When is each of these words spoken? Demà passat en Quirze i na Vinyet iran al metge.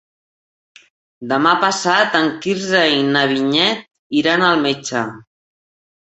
Demà 1.33 1.49
passat 1.63 2.15
en 2.19 2.29
Quirze 2.45 2.81
i 2.93 3.03
na 3.09 3.21
Vinyet 3.33 3.83
iran 4.21 4.47
al 4.47 4.57
metge. 4.65 5.03